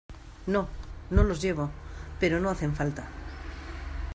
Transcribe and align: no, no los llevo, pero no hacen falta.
no, 0.47 0.67
no 1.11 1.23
los 1.23 1.43
llevo, 1.43 1.69
pero 2.19 2.39
no 2.39 2.49
hacen 2.49 2.73
falta. 2.73 3.07